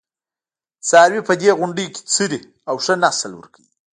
څاروي 0.87 1.21
په 1.29 1.33
دې 1.41 1.49
غونډیو 1.59 1.93
کې 1.95 2.01
څري 2.13 2.39
او 2.69 2.75
ښه 2.83 2.93
نسل 3.03 3.31
ورکوي. 3.35 3.69